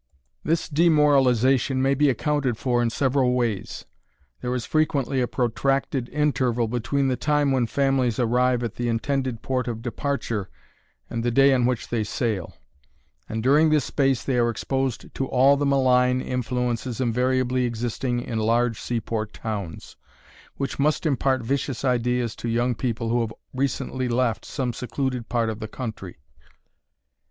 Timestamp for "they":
11.89-12.03, 14.23-14.39